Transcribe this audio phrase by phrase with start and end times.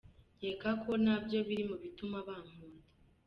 [0.37, 2.85] Nkeka ko nabyo biri mu bituma bankunda…”.